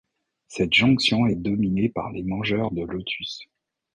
Cette 0.47 0.73
jonction 0.73 1.27
est 1.27 1.35
dominée 1.35 1.87
par 1.89 2.11
les 2.11 2.23
Mangeurs 2.23 2.71
de 2.71 2.81
Lotus. 2.81 3.39